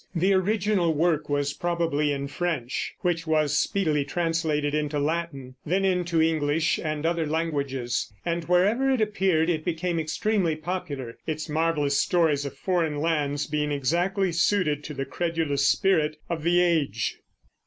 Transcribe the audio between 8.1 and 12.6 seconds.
and wherever it appeared it became extremely popular, its marvelous stories of